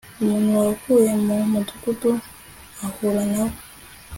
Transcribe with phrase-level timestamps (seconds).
[0.21, 2.11] umuntu wavuye mu mudugudu
[2.85, 3.55] ahura na we